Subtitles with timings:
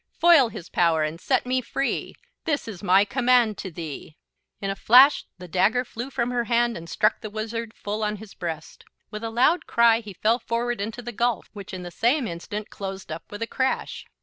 [0.19, 2.15] Foil his power and set me free,
[2.45, 4.17] This is my command to thee!"
[4.59, 8.15] In a flash the dagger flew from her hand and struck the Wizard full on
[8.15, 8.83] his breast.
[9.11, 12.71] With a loud cry he fell forward into the gulf, which in the same instant
[12.71, 14.07] closed up with a crash.